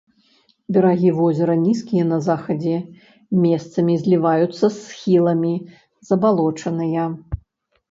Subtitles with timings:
[0.77, 2.73] Берагі возера нізкія на захадзе,
[3.45, 5.55] месцамі зліваюцца з схіламі,
[6.13, 7.09] забалочаныя.